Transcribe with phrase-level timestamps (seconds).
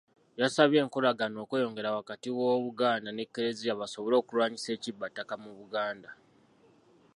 [0.41, 6.09] Yasabye enkolagana okweyongera wakati w'Obuganda n'Eklezia, basobole okulwanyisa ekibbattaka mu Buganda.